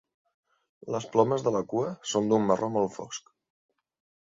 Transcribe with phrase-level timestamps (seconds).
[0.95, 3.33] Les plomes de la cua són d'un marró molt fosc.